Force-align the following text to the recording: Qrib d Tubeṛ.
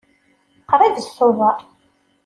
Qrib 0.69 0.95
d 1.05 1.07
Tubeṛ. 1.15 1.57